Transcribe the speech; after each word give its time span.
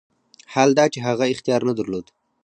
حال 0.53 0.69
دا 0.77 0.85
چې 0.93 0.99
هغه 1.07 1.25
اختیار 1.33 1.61
نه 1.69 1.73
درلود. 1.79 2.05